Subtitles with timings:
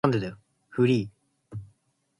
[0.71, 1.09] フリー